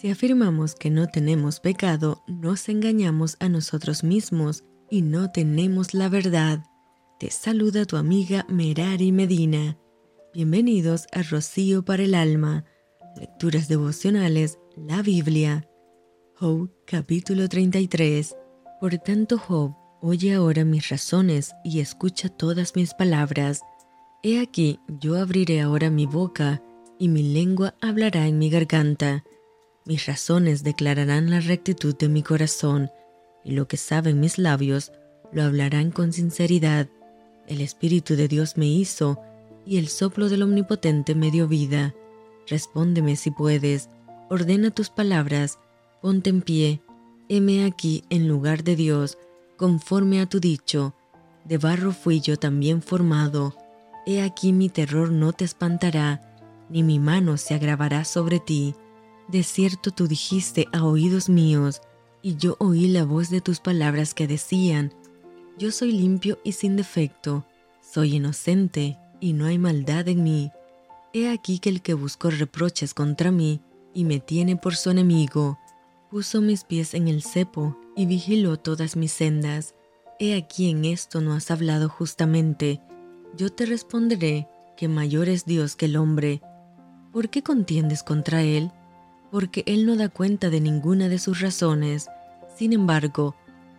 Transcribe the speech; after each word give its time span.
Si 0.00 0.08
afirmamos 0.10 0.76
que 0.76 0.90
no 0.90 1.08
tenemos 1.08 1.58
pecado, 1.58 2.22
nos 2.28 2.68
engañamos 2.68 3.36
a 3.40 3.48
nosotros 3.48 4.04
mismos 4.04 4.62
y 4.88 5.02
no 5.02 5.32
tenemos 5.32 5.92
la 5.92 6.08
verdad. 6.08 6.62
Te 7.18 7.32
saluda 7.32 7.84
tu 7.84 7.96
amiga 7.96 8.46
Merari 8.48 9.10
Medina. 9.10 9.76
Bienvenidos 10.32 11.08
a 11.10 11.24
Rocío 11.24 11.84
para 11.84 12.04
el 12.04 12.14
Alma, 12.14 12.64
Lecturas 13.16 13.66
Devocionales, 13.66 14.60
la 14.76 15.02
Biblia. 15.02 15.68
Job 16.36 16.70
capítulo 16.86 17.48
33. 17.48 18.36
Por 18.80 18.98
tanto, 18.98 19.36
Job, 19.36 19.74
oye 20.00 20.34
ahora 20.34 20.64
mis 20.64 20.90
razones 20.90 21.50
y 21.64 21.80
escucha 21.80 22.28
todas 22.28 22.76
mis 22.76 22.94
palabras. 22.94 23.62
He 24.22 24.38
aquí, 24.38 24.78
yo 25.00 25.16
abriré 25.16 25.60
ahora 25.60 25.90
mi 25.90 26.06
boca, 26.06 26.62
y 27.00 27.08
mi 27.08 27.24
lengua 27.24 27.74
hablará 27.80 28.28
en 28.28 28.38
mi 28.38 28.48
garganta 28.48 29.24
mis 29.88 30.04
razones 30.04 30.62
declararán 30.62 31.30
la 31.30 31.40
rectitud 31.40 31.96
de 31.96 32.10
mi 32.10 32.22
corazón, 32.22 32.90
y 33.42 33.52
lo 33.52 33.66
que 33.66 33.78
saben 33.78 34.20
mis 34.20 34.36
labios 34.36 34.92
lo 35.32 35.42
hablarán 35.42 35.92
con 35.92 36.12
sinceridad. 36.12 36.88
El 37.46 37.62
Espíritu 37.62 38.14
de 38.14 38.28
Dios 38.28 38.58
me 38.58 38.66
hizo, 38.66 39.18
y 39.64 39.78
el 39.78 39.88
soplo 39.88 40.28
del 40.28 40.42
Omnipotente 40.42 41.14
me 41.14 41.30
dio 41.30 41.48
vida. 41.48 41.94
Respóndeme 42.46 43.16
si 43.16 43.30
puedes, 43.30 43.88
ordena 44.28 44.70
tus 44.70 44.90
palabras, 44.90 45.58
ponte 46.02 46.28
en 46.28 46.42
pie, 46.42 46.82
heme 47.30 47.64
aquí 47.64 48.04
en 48.10 48.28
lugar 48.28 48.64
de 48.64 48.76
Dios, 48.76 49.16
conforme 49.56 50.20
a 50.20 50.26
tu 50.26 50.38
dicho. 50.38 50.94
De 51.46 51.56
barro 51.56 51.92
fui 51.92 52.20
yo 52.20 52.36
también 52.36 52.82
formado, 52.82 53.56
he 54.04 54.20
aquí 54.20 54.52
mi 54.52 54.68
terror 54.68 55.10
no 55.10 55.32
te 55.32 55.46
espantará, 55.46 56.36
ni 56.68 56.82
mi 56.82 56.98
mano 56.98 57.38
se 57.38 57.54
agravará 57.54 58.04
sobre 58.04 58.38
ti 58.38 58.74
de 59.28 59.42
cierto 59.42 59.90
tú 59.90 60.08
dijiste 60.08 60.66
a 60.72 60.84
oídos 60.84 61.28
míos, 61.28 61.82
y 62.22 62.36
yo 62.36 62.56
oí 62.58 62.88
la 62.88 63.04
voz 63.04 63.30
de 63.30 63.40
tus 63.40 63.60
palabras 63.60 64.14
que 64.14 64.26
decían, 64.26 64.92
Yo 65.58 65.70
soy 65.70 65.92
limpio 65.92 66.38
y 66.44 66.52
sin 66.52 66.76
defecto, 66.76 67.46
soy 67.80 68.16
inocente, 68.16 68.98
y 69.20 69.32
no 69.34 69.46
hay 69.46 69.58
maldad 69.58 70.08
en 70.08 70.22
mí. 70.22 70.50
He 71.12 71.30
aquí 71.30 71.58
que 71.58 71.68
el 71.68 71.82
que 71.82 71.94
buscó 71.94 72.30
reproches 72.30 72.94
contra 72.94 73.30
mí, 73.30 73.60
y 73.94 74.04
me 74.04 74.20
tiene 74.20 74.56
por 74.56 74.76
su 74.76 74.90
enemigo, 74.90 75.58
puso 76.10 76.40
mis 76.40 76.64
pies 76.64 76.94
en 76.94 77.08
el 77.08 77.22
cepo, 77.22 77.76
y 77.96 78.06
vigiló 78.06 78.58
todas 78.58 78.96
mis 78.96 79.12
sendas. 79.12 79.74
He 80.18 80.34
aquí 80.34 80.70
en 80.70 80.84
esto 80.84 81.20
no 81.20 81.34
has 81.34 81.50
hablado 81.50 81.88
justamente. 81.88 82.80
Yo 83.36 83.50
te 83.50 83.66
responderé 83.66 84.48
que 84.76 84.88
mayor 84.88 85.28
es 85.28 85.44
Dios 85.44 85.76
que 85.76 85.86
el 85.86 85.96
hombre. 85.96 86.40
¿Por 87.12 87.28
qué 87.28 87.42
contiendes 87.42 88.02
contra 88.02 88.42
él? 88.42 88.70
Porque 89.30 89.62
él 89.66 89.86
no 89.86 89.96
da 89.96 90.08
cuenta 90.08 90.50
de 90.50 90.60
ninguna 90.60 91.08
de 91.08 91.18
sus 91.18 91.40
razones. 91.40 92.08
Sin 92.56 92.72
embargo, 92.72 93.34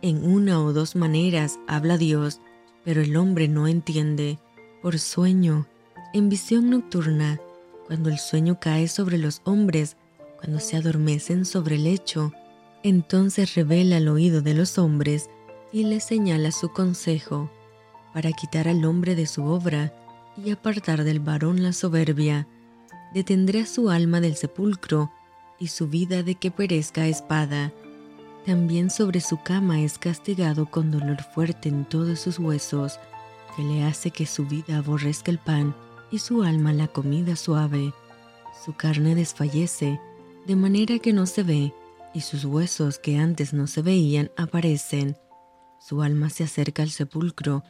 en 0.00 0.24
una 0.24 0.60
o 0.60 0.72
dos 0.72 0.96
maneras 0.96 1.58
habla 1.66 1.96
Dios, 1.96 2.40
pero 2.84 3.00
el 3.00 3.16
hombre 3.16 3.48
no 3.48 3.68
entiende. 3.68 4.38
Por 4.82 4.98
sueño, 4.98 5.66
en 6.12 6.28
visión 6.28 6.70
nocturna, 6.70 7.40
cuando 7.86 8.10
el 8.10 8.18
sueño 8.18 8.58
cae 8.60 8.88
sobre 8.88 9.18
los 9.18 9.40
hombres, 9.44 9.96
cuando 10.38 10.58
se 10.60 10.76
adormecen 10.76 11.44
sobre 11.44 11.76
el 11.76 11.84
lecho, 11.84 12.32
entonces 12.82 13.54
revela 13.54 13.98
al 13.98 14.08
oído 14.08 14.42
de 14.42 14.54
los 14.54 14.78
hombres 14.78 15.30
y 15.72 15.84
les 15.84 16.04
señala 16.04 16.50
su 16.50 16.70
consejo, 16.70 17.50
para 18.12 18.32
quitar 18.32 18.68
al 18.68 18.84
hombre 18.84 19.14
de 19.14 19.26
su 19.26 19.44
obra 19.44 19.92
y 20.36 20.50
apartar 20.50 21.04
del 21.04 21.20
varón 21.20 21.62
la 21.62 21.72
soberbia. 21.72 22.48
Detendrá 23.14 23.66
su 23.66 23.90
alma 23.90 24.20
del 24.20 24.36
sepulcro 24.36 25.10
y 25.62 25.68
su 25.68 25.86
vida 25.86 26.24
de 26.24 26.34
que 26.34 26.50
perezca 26.50 27.06
espada. 27.06 27.72
También 28.44 28.90
sobre 28.90 29.20
su 29.20 29.40
cama 29.44 29.80
es 29.80 29.96
castigado 29.96 30.68
con 30.68 30.90
dolor 30.90 31.22
fuerte 31.22 31.68
en 31.68 31.84
todos 31.84 32.18
sus 32.18 32.40
huesos, 32.40 32.98
que 33.54 33.62
le 33.62 33.84
hace 33.84 34.10
que 34.10 34.26
su 34.26 34.44
vida 34.44 34.78
aborrezca 34.78 35.30
el 35.30 35.38
pan 35.38 35.76
y 36.10 36.18
su 36.18 36.42
alma 36.42 36.72
la 36.72 36.88
comida 36.88 37.36
suave. 37.36 37.94
Su 38.64 38.74
carne 38.74 39.14
desfallece, 39.14 40.00
de 40.48 40.56
manera 40.56 40.98
que 40.98 41.12
no 41.12 41.26
se 41.26 41.44
ve, 41.44 41.72
y 42.12 42.22
sus 42.22 42.44
huesos 42.44 42.98
que 42.98 43.18
antes 43.18 43.52
no 43.52 43.68
se 43.68 43.82
veían 43.82 44.32
aparecen. 44.36 45.16
Su 45.78 46.02
alma 46.02 46.28
se 46.28 46.42
acerca 46.42 46.82
al 46.82 46.90
sepulcro 46.90 47.62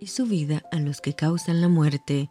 y 0.00 0.06
su 0.06 0.24
vida 0.24 0.62
a 0.72 0.78
los 0.78 1.02
que 1.02 1.12
causan 1.12 1.60
la 1.60 1.68
muerte. 1.68 2.30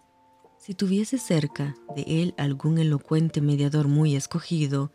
Si 0.58 0.74
tuviese 0.74 1.20
cerca 1.20 1.76
de 1.96 2.02
él 2.08 2.34
algún 2.40 2.80
elocuente 2.80 3.42
mediador 3.42 3.88
muy 3.88 4.16
escogido, 4.16 4.92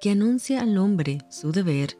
que 0.00 0.10
anuncia 0.10 0.60
al 0.60 0.78
hombre 0.78 1.18
su 1.28 1.52
deber, 1.52 1.96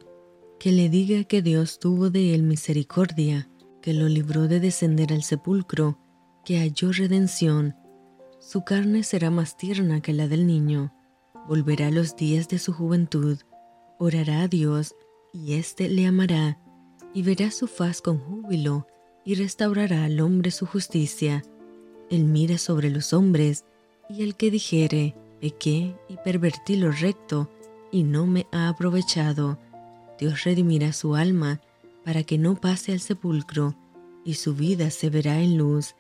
que 0.58 0.72
le 0.72 0.88
diga 0.88 1.24
que 1.24 1.42
Dios 1.42 1.78
tuvo 1.78 2.10
de 2.10 2.34
él 2.34 2.42
misericordia, 2.42 3.48
que 3.82 3.92
lo 3.92 4.08
libró 4.08 4.48
de 4.48 4.60
descender 4.60 5.12
al 5.12 5.22
sepulcro, 5.22 5.98
que 6.44 6.58
halló 6.58 6.92
redención. 6.92 7.74
Su 8.40 8.64
carne 8.64 9.02
será 9.02 9.30
más 9.30 9.56
tierna 9.56 10.00
que 10.00 10.12
la 10.12 10.28
del 10.28 10.46
niño, 10.46 10.92
volverá 11.48 11.90
los 11.90 12.16
días 12.16 12.48
de 12.48 12.58
su 12.58 12.72
juventud, 12.72 13.38
orará 13.98 14.42
a 14.42 14.48
Dios, 14.48 14.94
y 15.32 15.54
éste 15.54 15.88
le 15.88 16.06
amará, 16.06 16.60
y 17.14 17.22
verá 17.22 17.50
su 17.50 17.66
faz 17.66 18.00
con 18.00 18.18
júbilo, 18.18 18.86
y 19.24 19.34
restaurará 19.34 20.04
al 20.04 20.20
hombre 20.20 20.50
su 20.50 20.66
justicia. 20.66 21.42
Él 22.10 22.24
mira 22.24 22.58
sobre 22.58 22.90
los 22.90 23.12
hombres, 23.12 23.64
y 24.08 24.22
el 24.22 24.36
que 24.36 24.50
dijere, 24.50 25.14
pequé 25.40 25.96
y 26.08 26.16
pervertí 26.24 26.76
lo 26.76 26.90
recto, 26.90 27.50
y 27.90 28.02
no 28.02 28.26
me 28.26 28.46
ha 28.52 28.68
aprovechado. 28.68 29.58
Dios 30.18 30.44
redimirá 30.44 30.92
su 30.92 31.14
alma 31.14 31.60
para 32.04 32.22
que 32.22 32.38
no 32.38 32.56
pase 32.56 32.92
al 32.92 33.00
sepulcro, 33.00 33.74
y 34.24 34.34
su 34.34 34.54
vida 34.54 34.90
se 34.90 35.10
verá 35.10 35.40
en 35.40 35.58
luz. 35.58 35.94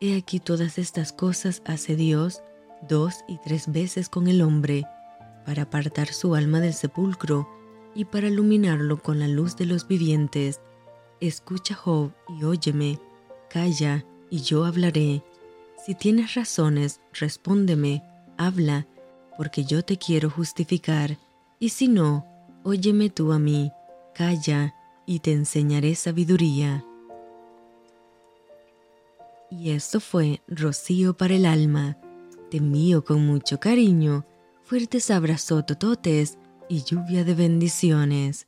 He 0.00 0.16
aquí 0.16 0.40
todas 0.40 0.78
estas 0.78 1.12
cosas 1.12 1.62
hace 1.66 1.96
Dios 1.96 2.42
dos 2.88 3.24
y 3.26 3.38
tres 3.38 3.70
veces 3.70 4.08
con 4.08 4.28
el 4.28 4.42
hombre, 4.42 4.84
para 5.44 5.62
apartar 5.62 6.08
su 6.08 6.34
alma 6.34 6.60
del 6.60 6.74
sepulcro 6.74 7.48
y 7.94 8.04
para 8.04 8.28
iluminarlo 8.28 9.02
con 9.02 9.18
la 9.18 9.28
luz 9.28 9.56
de 9.56 9.66
los 9.66 9.86
vivientes. 9.86 10.60
Escucha 11.20 11.74
Job 11.74 12.12
y 12.28 12.44
óyeme, 12.44 12.98
calla 13.48 14.04
y 14.30 14.40
yo 14.40 14.64
hablaré. 14.64 15.22
Si 15.84 15.94
tienes 15.94 16.34
razones, 16.34 17.00
respóndeme, 17.12 18.02
habla, 18.36 18.86
porque 19.36 19.64
yo 19.64 19.82
te 19.82 19.98
quiero 19.98 20.30
justificar. 20.30 21.18
Y 21.58 21.70
si 21.70 21.88
no, 21.88 22.26
óyeme 22.64 23.10
tú 23.10 23.32
a 23.32 23.38
mí, 23.38 23.72
calla, 24.14 24.74
y 25.06 25.20
te 25.20 25.32
enseñaré 25.32 25.94
sabiduría. 25.94 26.84
Y 29.50 29.70
esto 29.70 30.00
fue 30.00 30.42
Rocío 30.48 31.16
para 31.16 31.34
el 31.34 31.46
alma. 31.46 31.96
Te 32.50 32.58
envío 32.58 33.04
con 33.04 33.24
mucho 33.24 33.58
cariño, 33.60 34.26
fuertes 34.64 35.10
abrazos 35.10 35.64
tototes 35.64 36.38
y 36.68 36.82
lluvia 36.82 37.24
de 37.24 37.34
bendiciones. 37.34 38.46